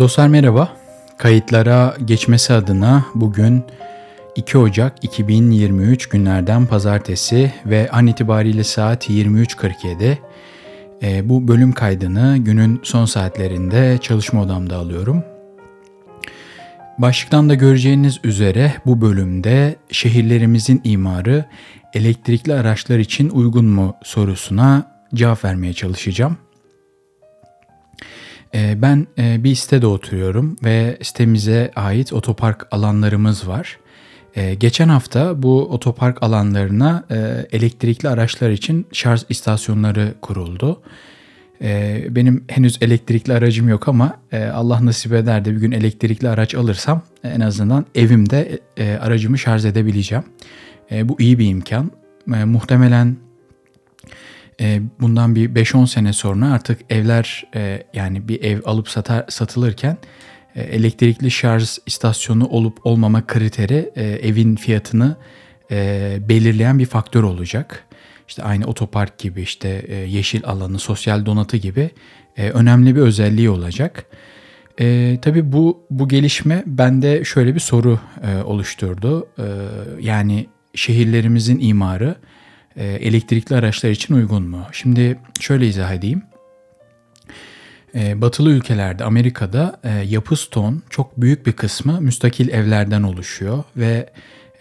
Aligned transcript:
Dostlar 0.00 0.28
merhaba. 0.28 0.76
Kayıtlara 1.18 1.96
geçmesi 2.04 2.52
adına 2.52 3.04
bugün 3.14 3.64
2 4.36 4.58
Ocak 4.58 5.04
2023 5.04 6.08
günlerden 6.08 6.66
pazartesi 6.66 7.52
ve 7.66 7.90
an 7.90 8.06
itibariyle 8.06 8.64
saat 8.64 9.10
23.47. 9.10 10.16
E, 11.02 11.28
bu 11.28 11.48
bölüm 11.48 11.72
kaydını 11.72 12.36
günün 12.38 12.80
son 12.82 13.04
saatlerinde 13.04 13.98
çalışma 14.00 14.42
odamda 14.42 14.76
alıyorum. 14.76 15.24
Başlıktan 16.98 17.48
da 17.48 17.54
göreceğiniz 17.54 18.20
üzere 18.24 18.74
bu 18.86 19.00
bölümde 19.00 19.76
şehirlerimizin 19.90 20.80
imarı 20.84 21.44
elektrikli 21.94 22.54
araçlar 22.54 22.98
için 22.98 23.30
uygun 23.30 23.64
mu 23.64 23.96
sorusuna 24.02 24.86
cevap 25.14 25.44
vermeye 25.44 25.72
çalışacağım. 25.72 26.36
Ee, 28.54 28.82
ben 28.82 29.06
e, 29.18 29.44
bir 29.44 29.54
sitede 29.54 29.86
oturuyorum 29.86 30.56
ve 30.64 30.98
sitemize 31.02 31.70
ait 31.76 32.12
otopark 32.12 32.66
alanlarımız 32.70 33.48
var. 33.48 33.78
Ee, 34.34 34.54
geçen 34.54 34.88
hafta 34.88 35.42
bu 35.42 35.62
otopark 35.62 36.22
alanlarına 36.22 37.04
e, 37.10 37.46
elektrikli 37.52 38.08
araçlar 38.08 38.50
için 38.50 38.86
şarj 38.92 39.22
istasyonları 39.28 40.14
kuruldu. 40.22 40.82
Ee, 41.62 42.06
benim 42.10 42.44
henüz 42.48 42.78
elektrikli 42.80 43.32
aracım 43.32 43.68
yok 43.68 43.88
ama 43.88 44.16
e, 44.32 44.44
Allah 44.44 44.86
nasip 44.86 45.12
eder 45.12 45.44
de 45.44 45.54
bir 45.54 45.60
gün 45.60 45.72
elektrikli 45.72 46.28
araç 46.28 46.54
alırsam 46.54 47.02
en 47.24 47.40
azından 47.40 47.86
evimde 47.94 48.58
aracımı 49.00 49.38
şarj 49.38 49.64
edebileceğim. 49.64 50.24
Bu 51.02 51.16
iyi 51.20 51.38
bir 51.38 51.46
imkan. 51.46 51.90
Muhtemelen 52.26 53.16
bundan 55.00 55.34
bir 55.34 55.54
5-10 55.54 55.86
sene 55.86 56.12
sonra 56.12 56.52
artık 56.52 56.80
evler 56.90 57.44
e, 57.54 57.82
yani 57.94 58.28
bir 58.28 58.42
ev 58.42 58.60
alıp 58.64 58.88
satar, 58.88 59.24
satılırken 59.28 59.96
e, 60.54 60.62
elektrikli 60.62 61.30
şarj 61.30 61.78
istasyonu 61.86 62.46
olup 62.46 62.86
olmama 62.86 63.26
kriteri 63.26 63.92
evin 64.22 64.56
fiyatını 64.56 65.16
belirleyen 66.28 66.78
bir 66.78 66.86
faktör 66.86 67.22
olacak. 67.22 67.84
İşte 68.28 68.42
aynı 68.42 68.66
otopark 68.66 69.18
gibi 69.18 69.42
işte 69.42 69.68
yeşil 70.08 70.44
alanı, 70.44 70.78
sosyal 70.78 71.26
donatı 71.26 71.56
gibi 71.56 71.90
önemli 72.36 72.96
bir 72.96 73.00
özelliği 73.00 73.50
olacak. 73.50 74.06
E, 74.80 75.18
tabii 75.22 75.52
bu 75.52 75.86
bu 75.90 76.08
gelişme 76.08 76.62
bende 76.66 77.24
şöyle 77.24 77.54
bir 77.54 77.60
soru 77.60 77.98
e, 78.22 78.42
oluşturdu. 78.42 79.28
E, 79.38 79.44
yani 80.00 80.46
şehirlerimizin 80.74 81.58
imarı 81.60 82.10
e, 82.10 82.29
elektrikli 82.76 83.54
araçlar 83.54 83.90
için 83.90 84.14
uygun 84.14 84.42
mu? 84.42 84.66
Şimdi 84.72 85.18
şöyle 85.40 85.66
izah 85.66 85.92
edeyim. 85.92 86.22
E, 87.94 88.20
batılı 88.20 88.50
ülkelerde, 88.50 89.04
Amerika'da 89.04 89.80
e, 89.84 89.90
yapı 89.90 90.36
ston 90.36 90.82
çok 90.90 91.20
büyük 91.20 91.46
bir 91.46 91.52
kısmı 91.52 92.00
müstakil 92.00 92.48
evlerden 92.48 93.02
oluşuyor 93.02 93.64
ve 93.76 94.10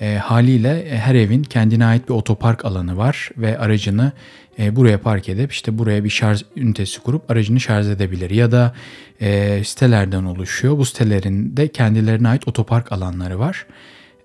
e, 0.01 0.15
haliyle 0.15 0.97
her 0.97 1.15
evin 1.15 1.43
kendine 1.43 1.85
ait 1.85 2.09
bir 2.09 2.13
otopark 2.13 2.65
alanı 2.65 2.97
var 2.97 3.29
ve 3.37 3.59
aracını 3.59 4.11
e, 4.59 4.75
buraya 4.75 5.01
park 5.01 5.29
edip 5.29 5.51
işte 5.51 5.77
buraya 5.77 6.03
bir 6.03 6.09
şarj 6.09 6.43
ünitesi 6.55 6.99
kurup 6.99 7.31
aracını 7.31 7.59
şarj 7.59 7.87
edebilir. 7.87 8.29
Ya 8.29 8.51
da 8.51 8.73
e, 9.21 9.61
sitelerden 9.63 10.23
oluşuyor. 10.23 10.77
Bu 10.77 10.85
sitelerin 10.85 11.57
de 11.57 11.67
kendilerine 11.67 12.27
ait 12.27 12.47
otopark 12.47 12.91
alanları 12.91 13.39
var. 13.39 13.65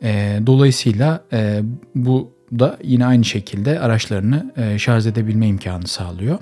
E, 0.02 0.40
dolayısıyla 0.46 1.24
e, 1.32 1.60
bu 1.94 2.33
da 2.58 2.78
yine 2.82 3.06
aynı 3.06 3.24
şekilde 3.24 3.80
araçlarını 3.80 4.52
e, 4.56 4.78
şarj 4.78 5.06
edebilme 5.06 5.46
imkanı 5.46 5.86
sağlıyor. 5.86 6.38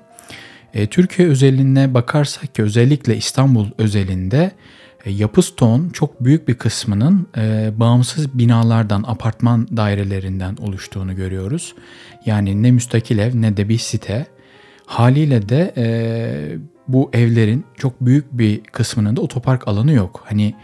E, 0.75 0.87
Türkiye 0.87 1.29
özeline 1.29 1.95
bakarsak 1.95 2.55
ki 2.55 2.63
özellikle 2.63 3.17
İstanbul 3.17 3.67
özelinde 3.79 4.53
e, 5.05 5.11
yapı 5.11 5.43
stoğun 5.43 5.91
çok 5.91 6.25
büyük 6.25 6.49
bir 6.49 6.55
kısmının 6.55 7.29
bağımsız 7.77 8.39
binalardan, 8.39 9.05
apartman 9.07 9.77
dairelerinden 9.77 10.57
oluştuğunu 10.57 11.17
görüyoruz. 11.17 11.75
Yani 12.27 12.63
ne 12.63 12.71
müstakil 12.71 13.19
ev 13.19 13.31
ne 13.35 13.57
de 13.57 13.69
bir 13.69 13.79
site. 13.79 14.27
Haliyle 14.87 15.49
de 15.49 15.75
bu 16.89 17.11
evlerin 17.13 17.65
çok 17.77 18.01
büyük 18.01 18.33
bir 18.33 18.61
kısmının 18.61 19.17
da 19.17 19.21
otopark 19.21 19.69
alanı 19.69 19.93
yok. 19.93 20.25
Hani 20.25 20.55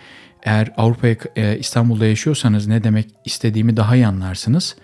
eğer 0.43 0.73
Avrupa'ya 0.77 1.55
İstanbul'da 1.55 2.07
yaşıyorsanız 2.07 2.67
ne 2.67 2.85
demek 2.85 3.09
istediğimi 3.25 3.77
daha 3.77 3.97
iyi 3.97 4.07
anlarsınız. 4.07 4.77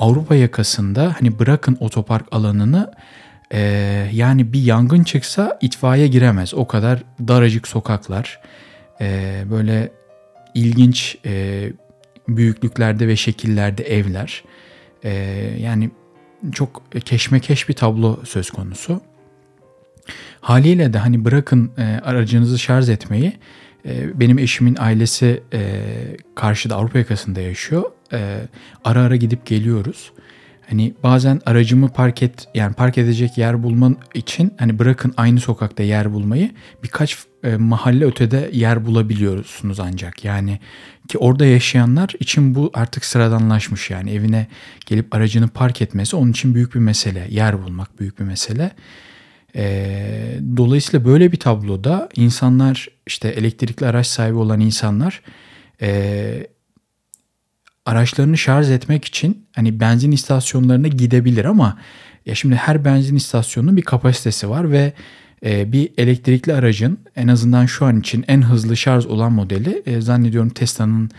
Avrupa 0.00 0.34
yakasında 0.34 1.16
hani 1.18 1.38
bırakın 1.38 1.76
otopark 1.80 2.26
alanını 2.30 2.92
e, 3.52 3.60
yani 4.12 4.52
bir 4.52 4.62
yangın 4.62 5.04
çıksa 5.04 5.58
itfaiye 5.60 6.06
giremez. 6.06 6.54
O 6.54 6.66
kadar 6.66 7.02
daracık 7.28 7.68
sokaklar 7.68 8.40
e, 9.00 9.42
böyle 9.50 9.92
ilginç 10.54 11.18
e, 11.26 11.64
büyüklüklerde 12.28 13.08
ve 13.08 13.16
şekillerde 13.16 13.82
evler 13.82 14.44
e, 15.04 15.10
yani 15.60 15.90
çok 16.52 16.82
keşmekeş 17.04 17.68
bir 17.68 17.74
tablo 17.74 18.20
söz 18.24 18.50
konusu. 18.50 19.00
Haliyle 20.40 20.92
de 20.92 20.98
hani 20.98 21.24
bırakın 21.24 21.72
e, 21.78 21.82
aracınızı 21.82 22.58
şarj 22.58 22.88
etmeyi 22.88 23.32
e, 23.86 24.20
benim 24.20 24.38
eşimin 24.38 24.76
ailesi 24.78 25.42
e, 25.52 25.82
karşıda 26.34 26.76
Avrupa 26.76 26.98
yakasında 26.98 27.40
yaşıyor 27.40 27.84
e, 28.12 28.40
ara 28.84 29.02
ara 29.02 29.16
gidip 29.16 29.46
geliyoruz. 29.46 30.12
Hani 30.68 30.94
bazen 31.02 31.40
aracımı 31.46 31.88
park 31.88 32.22
et 32.22 32.48
yani 32.54 32.74
park 32.74 32.98
edecek 32.98 33.38
yer 33.38 33.62
bulman 33.62 33.96
için 34.14 34.54
hani 34.58 34.78
bırakın 34.78 35.14
aynı 35.16 35.40
sokakta 35.40 35.82
yer 35.82 36.12
bulmayı 36.12 36.50
birkaç 36.82 37.18
e, 37.44 37.56
mahalle 37.56 38.04
ötede 38.04 38.50
yer 38.52 38.86
bulabiliyorsunuz 38.86 39.80
ancak. 39.80 40.24
Yani 40.24 40.60
ki 41.08 41.18
orada 41.18 41.46
yaşayanlar 41.46 42.10
için 42.20 42.54
bu 42.54 42.70
artık 42.74 43.04
sıradanlaşmış 43.04 43.90
yani 43.90 44.10
evine 44.10 44.46
gelip 44.86 45.14
aracını 45.14 45.48
park 45.48 45.82
etmesi 45.82 46.16
onun 46.16 46.30
için 46.30 46.54
büyük 46.54 46.74
bir 46.74 46.80
mesele. 46.80 47.26
Yer 47.30 47.62
bulmak 47.62 48.00
büyük 48.00 48.18
bir 48.18 48.24
mesele. 48.24 48.70
E, 49.56 50.40
dolayısıyla 50.56 51.06
böyle 51.06 51.32
bir 51.32 51.38
tabloda 51.38 52.08
insanlar 52.16 52.88
işte 53.06 53.28
elektrikli 53.28 53.86
araç 53.86 54.06
sahibi 54.06 54.36
olan 54.36 54.60
insanlar 54.60 55.22
e, 55.82 56.46
araçlarını 57.90 58.38
şarj 58.38 58.70
etmek 58.70 59.04
için 59.04 59.46
hani 59.56 59.80
benzin 59.80 60.12
istasyonlarına 60.12 60.88
gidebilir 60.88 61.44
ama 61.44 61.78
ya 62.26 62.34
şimdi 62.34 62.54
her 62.54 62.84
benzin 62.84 63.16
istasyonunun 63.16 63.76
bir 63.76 63.82
kapasitesi 63.82 64.50
var 64.50 64.70
ve 64.70 64.92
e, 65.44 65.72
bir 65.72 65.90
elektrikli 65.98 66.54
aracın 66.54 66.98
en 67.16 67.28
azından 67.28 67.66
şu 67.66 67.86
an 67.86 68.00
için 68.00 68.24
en 68.28 68.42
hızlı 68.42 68.76
şarj 68.76 69.06
olan 69.06 69.32
modeli 69.32 69.82
e, 69.86 70.00
zannediyorum 70.00 70.50
Tesla'nın 70.50 71.10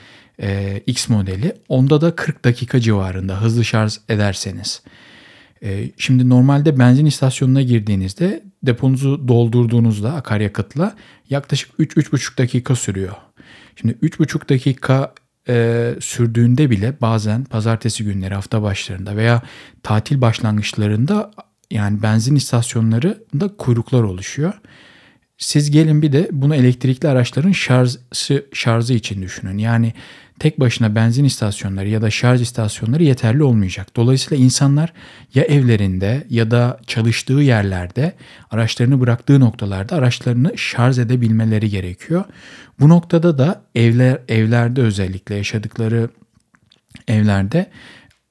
e, 0.41 0.81
X 0.87 1.09
modeli. 1.09 1.53
Onda 1.69 2.01
da 2.01 2.15
40 2.15 2.45
dakika 2.45 2.79
civarında 2.79 3.41
hızlı 3.41 3.65
şarj 3.65 3.97
ederseniz. 4.09 4.81
E, 5.63 5.91
şimdi 5.97 6.29
normalde 6.29 6.79
benzin 6.79 7.05
istasyonuna 7.05 7.61
girdiğinizde 7.61 8.43
deponuzu 8.63 9.27
doldurduğunuzda 9.27 10.13
akaryakıtla 10.13 10.95
yaklaşık 11.29 11.71
3-3,5 11.79 12.37
dakika 12.37 12.75
sürüyor. 12.75 13.15
Şimdi 13.75 13.93
3,5 13.93 14.49
dakika 14.49 15.13
e, 15.49 15.95
sürdüğünde 15.99 16.69
bile 16.69 17.01
bazen 17.01 17.43
pazartesi 17.43 18.03
günleri 18.03 18.33
hafta 18.33 18.61
başlarında 18.61 19.15
veya 19.15 19.41
tatil 19.83 20.21
başlangıçlarında 20.21 21.31
yani 21.71 22.03
benzin 22.03 22.35
istasyonlarında 22.35 23.57
kuyruklar 23.57 24.03
oluşuyor. 24.03 24.53
Siz 25.37 25.71
gelin 25.71 26.01
bir 26.01 26.11
de 26.11 26.29
bunu 26.31 26.55
elektrikli 26.55 27.07
araçların 27.07 27.51
şarjı, 27.51 28.45
şarjı 28.53 28.93
için 28.93 29.21
düşünün. 29.21 29.57
Yani 29.57 29.93
tek 30.41 30.59
başına 30.59 30.95
benzin 30.95 31.23
istasyonları 31.23 31.89
ya 31.89 32.01
da 32.01 32.09
şarj 32.09 32.41
istasyonları 32.41 33.03
yeterli 33.03 33.43
olmayacak. 33.43 33.95
Dolayısıyla 33.95 34.43
insanlar 34.43 34.93
ya 35.33 35.43
evlerinde 35.43 36.27
ya 36.29 36.51
da 36.51 36.79
çalıştığı 36.87 37.33
yerlerde 37.33 38.13
araçlarını 38.51 38.99
bıraktığı 38.99 39.39
noktalarda 39.39 39.95
araçlarını 39.95 40.57
şarj 40.57 40.99
edebilmeleri 40.99 41.69
gerekiyor. 41.69 42.23
Bu 42.79 42.89
noktada 42.89 43.37
da 43.37 43.61
evler 43.75 44.19
evlerde 44.27 44.81
özellikle 44.81 45.35
yaşadıkları 45.35 46.09
evlerde 47.07 47.71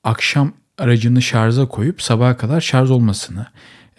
akşam 0.04 0.52
aracını 0.78 1.22
şarja 1.22 1.66
koyup 1.66 2.02
sabaha 2.02 2.36
kadar 2.36 2.60
şarj 2.60 2.90
olmasını 2.90 3.46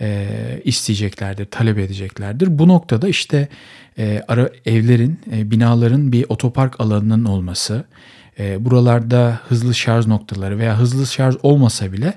e, 0.02 0.28
isteyeceklerdir, 0.64 1.46
talep 1.46 1.78
edeceklerdir. 1.78 2.60
Bu 2.60 2.68
noktada 2.68 3.08
işte 3.08 3.48
e, 3.98 4.24
ara 4.28 4.50
evlerin, 4.66 5.20
e, 5.32 5.52
binaların 5.52 6.12
bir 6.12 6.26
otopark 6.30 6.80
alanının 6.80 7.26
olması, 7.26 7.84
e, 8.40 8.66
buralarda 8.66 9.40
hızlı 9.48 9.76
şarj 9.76 10.08
noktaları 10.08 10.58
veya 10.58 10.80
hızlı 10.80 11.08
şarj 11.08 11.36
olmasa 11.44 11.92
bile 11.92 12.14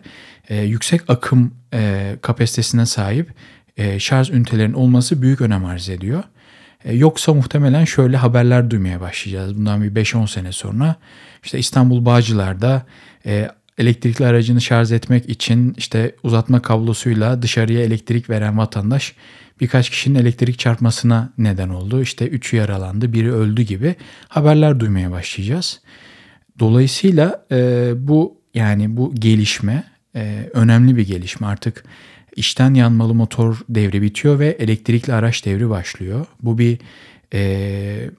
e, 0.49 0.63
yüksek 0.63 1.11
akım 1.11 1.55
e, 1.75 2.17
kapasitesine 2.23 2.87
sahip 2.87 3.31
e, 3.77 3.99
şarj 3.99 4.31
ünitelerinin 4.31 4.75
olması 4.75 5.23
büyük 5.23 5.41
önem 5.41 5.65
arz 5.65 5.89
ediyor. 5.89 6.23
E, 6.85 6.95
yoksa 6.95 7.35
muhtemelen 7.35 7.85
şöyle 7.85 8.17
haberler 8.17 8.71
duymaya 8.71 9.01
başlayacağız. 9.01 9.57
Bundan 9.57 9.83
bir 9.83 10.05
5-10 10.05 10.29
sene 10.29 10.53
sonra 10.53 10.97
işte 11.45 11.59
İstanbul 11.59 12.05
Bağcılar'da 12.05 12.87
e, 13.27 13.49
elektrikli 13.79 14.27
aracını 14.27 14.61
şarj 14.61 14.93
etmek 14.93 15.29
için 15.29 15.75
işte 15.77 16.15
uzatma 16.23 16.63
kablosuyla 16.63 17.43
dışarıya 17.43 17.81
elektrik 17.83 18.31
veren 18.31 18.59
vatandaş 18.59 19.15
birkaç 19.61 19.91
kişinin 19.91 20.19
elektrik 20.19 20.59
çarpmasına 20.59 21.33
neden 21.39 21.69
oldu. 21.69 22.03
İşte 22.03 22.29
üçü 22.29 22.57
yaralandı, 22.57 23.13
biri 23.13 23.33
öldü 23.33 23.63
gibi 23.63 23.95
haberler 24.29 24.81
duymaya 24.81 25.11
başlayacağız. 25.11 25.81
Dolayısıyla 26.59 27.47
e, 27.53 27.91
bu 27.97 28.41
yani 28.55 28.97
bu 28.97 29.15
gelişme 29.15 29.85
e, 30.17 30.51
önemli 30.53 30.97
bir 30.97 31.07
gelişme. 31.07 31.47
Artık 31.47 31.85
içten 32.37 32.75
yanmalı 32.75 33.15
motor 33.15 33.61
devri 33.69 34.03
bitiyor 34.03 34.39
ve 34.39 34.49
elektrikli 34.49 35.13
araç 35.13 35.45
devri 35.45 35.71
başlıyor. 35.71 36.27
Bu 36.43 36.59
bir 36.59 36.79
e, 37.35 38.11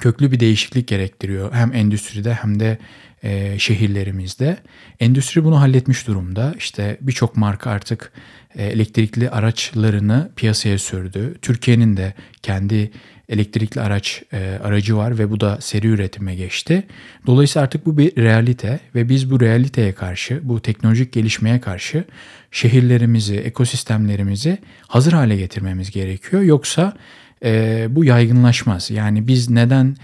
köklü 0.00 0.32
bir 0.32 0.40
değişiklik 0.40 0.88
gerektiriyor 0.88 1.52
hem 1.52 1.74
endüstride 1.74 2.34
hem 2.34 2.60
de 2.60 2.78
e, 3.22 3.58
şehirlerimizde. 3.58 4.56
Endüstri 5.00 5.44
bunu 5.44 5.60
halletmiş 5.60 6.06
durumda. 6.06 6.54
İşte 6.58 6.98
birçok 7.00 7.36
marka 7.36 7.70
artık 7.70 8.12
e, 8.54 8.66
elektrikli 8.66 9.30
araçlarını 9.30 10.30
piyasaya 10.36 10.78
sürdü. 10.78 11.34
Türkiye'nin 11.42 11.96
de 11.96 12.14
kendi 12.42 12.90
elektrikli 13.28 13.80
araç 13.80 14.22
e, 14.32 14.58
aracı 14.64 14.96
var 14.96 15.18
ve 15.18 15.30
bu 15.30 15.40
da 15.40 15.58
seri 15.60 15.86
üretime 15.86 16.34
geçti. 16.34 16.86
Dolayısıyla 17.26 17.64
artık 17.64 17.86
bu 17.86 17.98
bir 17.98 18.16
realite 18.16 18.80
ve 18.94 19.08
biz 19.08 19.30
bu 19.30 19.40
realiteye 19.40 19.92
karşı, 19.92 20.40
bu 20.42 20.62
teknolojik 20.62 21.12
gelişmeye 21.12 21.60
karşı 21.60 22.04
şehirlerimizi, 22.50 23.36
ekosistemlerimizi 23.36 24.58
hazır 24.86 25.12
hale 25.12 25.36
getirmemiz 25.36 25.90
gerekiyor. 25.90 26.42
Yoksa 26.42 26.96
e, 27.44 27.86
bu 27.90 28.04
yaygınlaşmaz. 28.04 28.90
Yani 28.90 29.28
biz 29.28 29.50
neden 29.50 29.96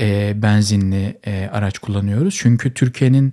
e, 0.00 0.32
benzinli 0.42 1.18
e, 1.26 1.48
araç 1.52 1.78
kullanıyoruz? 1.78 2.34
Çünkü 2.38 2.74
Türkiye'nin 2.74 3.32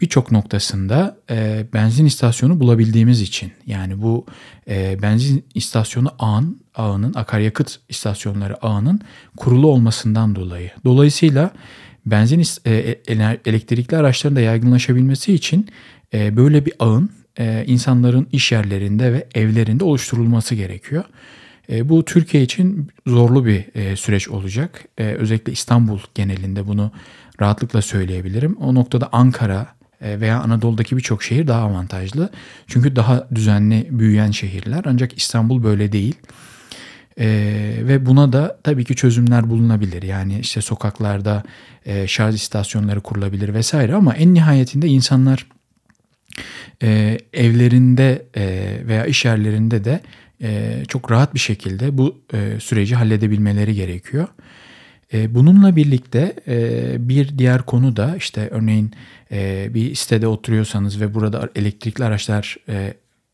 birçok 0.00 0.32
noktasında 0.32 1.16
e, 1.30 1.66
benzin 1.72 2.06
istasyonu 2.06 2.60
bulabildiğimiz 2.60 3.20
için 3.20 3.52
yani 3.66 4.02
bu 4.02 4.26
e, 4.68 5.02
benzin 5.02 5.44
istasyonu 5.54 6.10
ağın, 6.18 6.60
ağının 6.74 7.14
akaryakıt 7.14 7.78
istasyonları 7.88 8.64
ağının 8.64 9.00
kurulu 9.36 9.66
olmasından 9.66 10.36
dolayı. 10.36 10.70
Dolayısıyla 10.84 11.50
benzin 12.06 12.42
e, 12.64 12.74
e 12.74 13.00
elektrikli 13.46 13.96
araçların 13.96 14.36
da 14.36 14.40
yaygınlaşabilmesi 14.40 15.32
için 15.34 15.68
e, 16.14 16.36
böyle 16.36 16.66
bir 16.66 16.72
ağın 16.78 17.10
e, 17.38 17.64
insanların 17.66 18.28
iş 18.32 18.52
yerlerinde 18.52 19.12
ve 19.12 19.26
evlerinde 19.34 19.84
oluşturulması 19.84 20.54
gerekiyor. 20.54 21.04
E, 21.70 21.88
bu 21.88 22.04
Türkiye 22.04 22.42
için 22.42 22.88
zorlu 23.06 23.46
bir 23.46 23.64
e, 23.74 23.96
süreç 23.96 24.28
olacak. 24.28 24.84
E, 24.98 25.04
özellikle 25.04 25.52
İstanbul 25.52 25.98
genelinde 26.14 26.66
bunu 26.66 26.90
rahatlıkla 27.40 27.82
söyleyebilirim. 27.82 28.56
O 28.56 28.74
noktada 28.74 29.08
Ankara 29.12 29.76
veya 30.00 30.40
Anadolu'daki 30.40 30.96
birçok 30.96 31.22
şehir 31.22 31.46
daha 31.46 31.62
avantajlı. 31.62 32.30
Çünkü 32.66 32.96
daha 32.96 33.28
düzenli 33.34 33.88
büyüyen 33.90 34.30
şehirler 34.30 34.84
ancak 34.86 35.18
İstanbul 35.18 35.62
böyle 35.62 35.92
değil. 35.92 36.14
Ee, 37.20 37.76
ve 37.82 38.06
buna 38.06 38.32
da 38.32 38.58
tabii 38.62 38.84
ki 38.84 38.96
çözümler 38.96 39.50
bulunabilir. 39.50 40.02
Yani 40.02 40.38
işte 40.38 40.60
sokaklarda 40.60 41.42
e, 41.86 42.06
şarj 42.06 42.34
istasyonları 42.34 43.00
kurulabilir 43.00 43.54
vesaire 43.54 43.94
ama 43.94 44.14
en 44.14 44.34
nihayetinde 44.34 44.86
insanlar 44.88 45.46
e, 46.82 47.18
evlerinde 47.32 48.26
e, 48.36 48.76
veya 48.86 49.06
iş 49.06 49.24
yerlerinde 49.24 49.84
de 49.84 50.00
e, 50.42 50.82
çok 50.88 51.10
rahat 51.10 51.34
bir 51.34 51.38
şekilde 51.38 51.98
bu 51.98 52.20
e, 52.34 52.60
süreci 52.60 52.94
halledebilmeleri 52.94 53.74
gerekiyor. 53.74 54.28
E, 55.12 55.34
bununla 55.34 55.76
birlikte 55.76 56.36
bir 57.08 57.38
diğer 57.38 57.62
konu 57.62 57.96
da 57.96 58.16
işte 58.16 58.48
örneğin 58.50 58.92
bir 59.74 59.94
sitede 59.94 60.26
oturuyorsanız 60.26 61.00
ve 61.00 61.14
burada 61.14 61.50
elektrikli 61.54 62.04
araçlar 62.04 62.56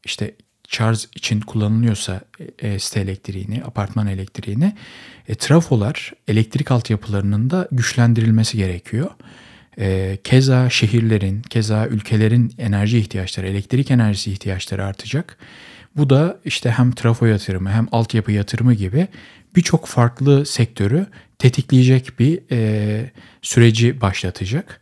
işte 0.05 0.35
şarj 0.69 1.05
için 1.17 1.41
kullanılıyorsa 1.41 2.21
e, 2.59 2.79
site 2.79 3.01
elektriğini, 3.01 3.65
apartman 3.65 4.07
elektriğini, 4.07 4.73
trafolar, 5.39 6.13
elektrik 6.29 6.71
altyapılarının 6.71 7.51
da 7.51 7.69
güçlendirilmesi 7.73 8.57
gerekiyor. 8.57 9.11
Keza 10.25 10.71
şehirlerin, 10.71 11.43
keza 11.43 11.87
ülkelerin 11.87 12.55
enerji 12.59 12.99
ihtiyaçları, 12.99 13.49
elektrik 13.49 13.91
enerjisi 13.91 14.33
ihtiyaçları 14.33 14.85
artacak. 14.85 15.39
Bu 15.97 16.11
da 16.11 16.39
işte 16.45 16.71
hem 16.71 16.93
trafo 16.93 17.27
yatırımı 17.27 17.71
hem 17.71 17.89
altyapı 17.93 18.33
yatırımı 18.33 18.75
gibi 18.75 19.09
birçok 19.57 19.87
farklı 19.87 20.47
sektörü 20.47 21.07
tetikleyecek 21.39 22.19
bir 22.19 22.41
e, 22.51 23.11
süreci 23.43 24.01
başlatacak. 24.01 24.81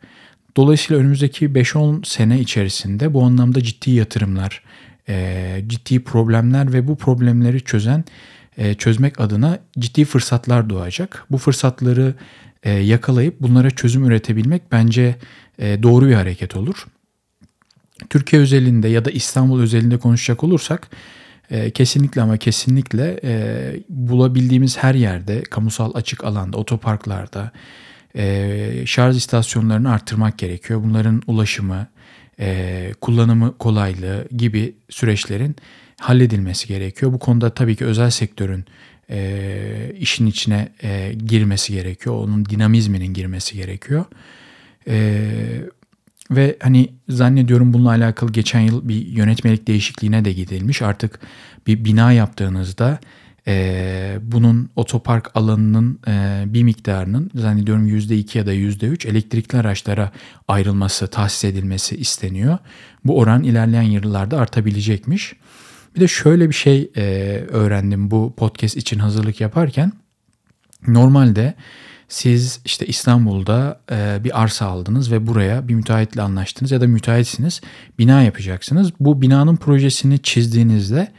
Dolayısıyla 0.57 1.03
önümüzdeki 1.03 1.47
5-10 1.47 2.07
sene 2.07 2.41
içerisinde 2.41 3.15
bu 3.15 3.23
anlamda 3.23 3.63
ciddi 3.63 3.91
yatırımlar, 3.91 4.63
e, 5.09 5.65
ciddi 5.67 6.05
problemler 6.05 6.73
ve 6.73 6.89
bu 6.89 6.97
problemleri 6.97 7.61
çözen 7.61 8.05
e, 8.57 8.75
çözmek 8.75 9.21
adına 9.21 9.59
ciddi 9.79 10.05
fırsatlar 10.05 10.71
doğacak. 10.71 11.27
Bu 11.31 11.39
fırsatları 11.39 12.15
e, 12.63 12.71
yakalayıp 12.71 13.41
bunlara 13.41 13.71
çözüm 13.71 14.05
üretebilmek 14.05 14.63
bence 14.73 15.17
e, 15.59 15.83
doğru 15.83 16.09
bir 16.09 16.15
hareket 16.15 16.57
olur. 16.57 16.87
Türkiye 18.11 18.43
özelinde 18.43 18.89
ya 18.89 19.05
da 19.05 19.11
İstanbul 19.11 19.61
özelinde 19.61 19.99
konuşacak 19.99 20.45
olursak 20.45 20.91
e, 21.51 21.71
kesinlikle 21.71 22.23
ama 22.23 22.37
kesinlikle 22.37 23.21
e, 23.25 23.73
bulabildiğimiz 23.89 24.79
her 24.79 24.95
yerde, 24.95 25.43
kamusal 25.43 25.91
açık 25.95 26.25
alanda, 26.25 26.57
otoparklarda 26.57 27.53
e, 28.17 28.83
şarj 28.87 29.17
istasyonlarını 29.17 29.93
arttırmak 29.93 30.39
gerekiyor. 30.39 30.83
Bunların 30.85 31.23
ulaşımı, 31.27 31.87
e, 32.41 32.93
kullanımı 33.01 33.59
kolaylığı 33.59 34.29
gibi 34.37 34.75
süreçlerin 34.91 35.57
halledilmesi 36.01 36.69
gerekiyor. 36.69 37.13
Bu 37.13 37.19
konuda 37.19 37.51
tabii 37.51 37.77
ki 37.77 37.85
özel 37.85 38.11
sektörün 38.11 38.65
e, 39.11 39.93
işin 39.99 40.27
içine 40.27 40.69
e, 40.83 41.13
girmesi 41.27 41.73
gerekiyor. 41.73 42.15
Onun 42.15 42.45
dinamizminin 42.45 43.15
girmesi 43.15 43.57
gerekiyor. 43.57 44.05
E, 44.89 45.31
ve 46.31 46.57
hani 46.61 46.89
zannediyorum 47.09 47.73
bununla 47.73 47.89
alakalı 47.89 48.33
geçen 48.33 48.61
yıl 48.61 48.89
bir 48.89 49.07
yönetmelik 49.07 49.67
değişikliğine 49.67 50.25
de 50.25 50.33
gidilmiş. 50.33 50.83
Artık 50.83 51.21
bir 51.67 51.85
bina 51.85 52.13
yaptığınızda 52.13 52.99
e, 53.47 54.19
bunun 54.23 54.71
otopark 54.77 55.31
alanının 55.35 55.99
e, 56.09 56.45
bir 56.47 56.63
miktarının 56.63 57.31
zannediyorum 57.35 57.89
%2 57.89 58.39
ya 58.39 58.47
da 58.47 58.55
%3 58.55 59.09
elektrikli 59.09 59.57
araçlara 59.57 60.13
ayrılması, 60.49 61.07
tahsis 61.07 61.45
edilmesi 61.45 61.97
isteniyor. 61.97 62.59
Bu 63.05 63.19
oran 63.19 63.43
ilerleyen 63.43 63.83
yıllarda 63.83 64.39
artabilecekmiş. 64.39 65.33
Bir 65.95 66.01
de 66.01 66.09
şöyle 66.09 66.49
bir 66.49 66.55
şey 66.55 66.91
e, 66.97 67.03
öğrendim 67.49 68.11
bu 68.11 68.35
podcast 68.37 68.77
için 68.77 68.99
hazırlık 68.99 69.41
yaparken. 69.41 69.93
Normalde 70.87 71.55
siz 72.11 72.61
işte 72.65 72.87
İstanbul'da 72.87 73.81
e, 73.91 74.25
bir 74.25 74.43
arsa 74.43 74.67
aldınız 74.67 75.13
ve 75.13 75.27
buraya 75.27 75.69
bir 75.69 75.75
müteahhitle 75.75 76.23
anlaştınız 76.23 76.71
ya 76.73 76.81
da 76.81 76.87
müteahhitsiniz 76.87 77.61
bina 77.99 78.23
yapacaksınız. 78.23 78.93
Bu 79.01 79.23
binanın 79.23 79.57
projesini 79.57 80.19
çizdiğinizde 80.19 81.13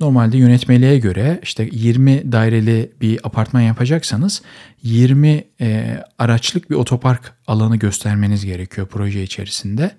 normalde 0.00 0.38
yönetmeliğe 0.38 0.98
göre 0.98 1.40
işte 1.42 1.68
20 1.72 2.32
daireli 2.32 2.92
bir 3.00 3.20
apartman 3.24 3.60
yapacaksanız 3.60 4.42
20 4.82 5.44
e, 5.60 5.98
araçlık 6.18 6.70
bir 6.70 6.74
otopark 6.74 7.34
alanı 7.46 7.76
göstermeniz 7.76 8.44
gerekiyor 8.44 8.86
proje 8.90 9.22
içerisinde. 9.22 9.90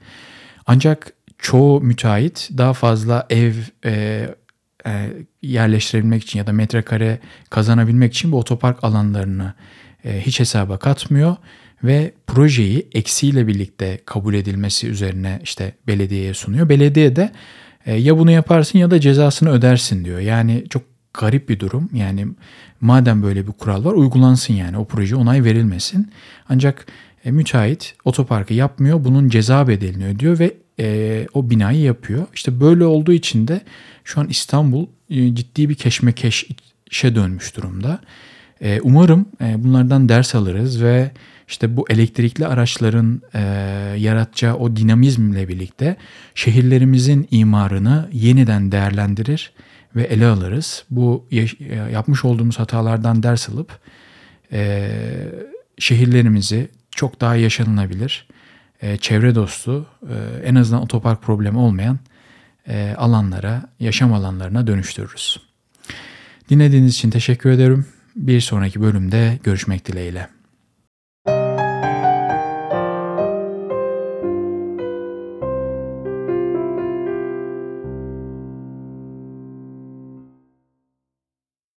Ancak 0.65 1.13
çoğu 1.37 1.81
müteahhit 1.81 2.49
daha 2.57 2.73
fazla 2.73 3.25
ev 3.29 3.53
e, 3.85 3.91
e, 4.85 5.09
yerleştirebilmek 5.41 6.23
için 6.23 6.39
ya 6.39 6.47
da 6.47 6.51
metrekare 6.51 7.19
kazanabilmek 7.49 8.13
için 8.13 8.31
bu 8.31 8.37
otopark 8.37 8.83
alanlarını 8.83 9.53
hiç 10.05 10.39
hesaba 10.39 10.77
katmıyor 10.77 11.35
ve 11.83 12.11
projeyi 12.27 12.87
eksiyle 12.91 13.47
birlikte 13.47 13.99
kabul 14.05 14.33
edilmesi 14.33 14.87
üzerine 14.87 15.39
işte 15.43 15.73
belediyeye 15.87 16.33
sunuyor. 16.33 16.69
Belediye 16.69 17.15
de 17.15 17.31
e, 17.85 17.95
ya 17.95 18.17
bunu 18.17 18.31
yaparsın 18.31 18.79
ya 18.79 18.91
da 18.91 18.99
cezasını 18.99 19.49
ödersin 19.49 20.05
diyor. 20.05 20.19
Yani 20.19 20.65
çok 20.69 20.83
garip 21.13 21.49
bir 21.49 21.59
durum. 21.59 21.89
Yani 21.93 22.27
madem 22.81 23.23
böyle 23.23 23.47
bir 23.47 23.51
kural 23.51 23.85
var 23.85 23.93
uygulansın 23.93 24.53
yani 24.53 24.77
o 24.77 24.85
proje 24.85 25.15
onay 25.15 25.43
verilmesin. 25.43 26.11
Ancak 26.49 26.85
e, 27.25 27.31
müteahhit 27.31 27.95
otoparkı 28.05 28.53
yapmıyor 28.53 29.03
bunun 29.03 29.29
ceza 29.29 29.67
bedelini 29.67 30.05
ödüyor 30.05 30.39
ve 30.39 30.53
e, 30.79 31.27
o 31.33 31.49
binayı 31.49 31.81
yapıyor. 31.81 32.27
İşte 32.33 32.59
böyle 32.59 32.85
olduğu 32.85 33.13
için 33.13 33.47
de 33.47 33.61
şu 34.03 34.21
an 34.21 34.29
İstanbul 34.29 34.85
e, 35.09 35.35
ciddi 35.35 35.69
bir 35.69 35.75
keşmekeşe 35.75 37.15
dönmüş 37.15 37.57
durumda. 37.57 37.99
E, 38.61 38.81
umarım 38.81 39.25
e, 39.41 39.63
bunlardan 39.63 40.09
ders 40.09 40.35
alırız 40.35 40.83
ve 40.83 41.11
işte 41.47 41.77
bu 41.77 41.85
elektrikli 41.89 42.47
araçların 42.47 43.21
e, 43.33 43.39
yaratacağı 43.97 44.55
o 44.55 44.75
dinamizmle 44.75 45.47
birlikte 45.47 45.95
şehirlerimizin 46.35 47.27
imarını 47.31 48.09
yeniden 48.13 48.71
değerlendirir 48.71 49.53
ve 49.95 50.03
ele 50.03 50.27
alırız. 50.27 50.85
Bu 50.89 51.27
yapmış 51.91 52.25
olduğumuz 52.25 52.59
hatalardan 52.59 53.23
ders 53.23 53.49
alıp 53.49 53.79
e, 54.51 54.91
şehirlerimizi 55.77 56.69
çok 56.91 57.21
daha 57.21 57.35
yaşanılabilir, 57.35 58.27
e, 58.81 58.97
çevre 58.97 59.35
dostu, 59.35 59.85
e, 60.03 60.47
en 60.47 60.55
azından 60.55 60.81
otopark 60.81 61.21
problemi 61.21 61.57
olmayan 61.57 61.99
e, 62.67 62.95
alanlara, 62.97 63.69
yaşam 63.79 64.13
alanlarına 64.13 64.67
dönüştürürüz. 64.67 65.39
Dinlediğiniz 66.49 66.93
için 66.93 67.09
teşekkür 67.09 67.49
ederim. 67.49 67.85
Bir 68.15 68.41
sonraki 68.41 68.81
bölümde 68.81 69.39
görüşmek 69.43 69.87
dileğiyle. 69.87 70.27